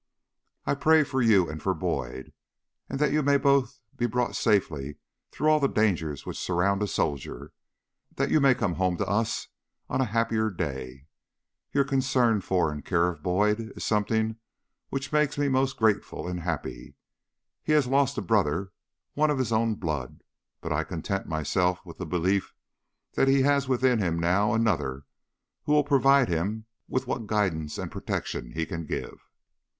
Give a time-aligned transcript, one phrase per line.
[0.65, 2.33] I pray for you and for Boyd,
[2.89, 4.97] that you may both be brought safely
[5.29, 7.53] through all the dangers which surround a soldier,
[8.15, 9.49] that you may come home to us
[9.89, 11.05] on a happier day.
[11.71, 14.37] Your concern for and care of Boyd is something
[14.89, 16.95] which makes me most grateful and happy.
[17.61, 18.71] He had lost a brother,
[19.13, 20.23] one of his own blood,
[20.61, 22.55] but I content myself with the belief
[23.13, 25.03] that he has with him now another
[25.65, 29.29] who will provide him with what guidance and protection he can give.